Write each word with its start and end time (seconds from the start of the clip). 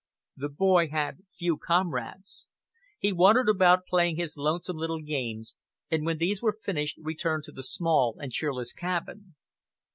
The 0.35 0.49
boy 0.49 0.89
had 0.89 1.19
few 1.37 1.57
comrades. 1.59 2.47
He 2.97 3.13
wandered 3.13 3.47
about 3.47 3.85
playing 3.85 4.15
his 4.15 4.35
lonesome 4.35 4.75
little 4.77 4.99
games, 5.03 5.53
and 5.91 6.07
when 6.07 6.17
these 6.17 6.41
were 6.41 6.57
finished 6.59 6.97
returned 6.99 7.43
to 7.43 7.51
the 7.51 7.61
small 7.61 8.17
and 8.17 8.31
cheerless 8.31 8.73
cabin. 8.73 9.35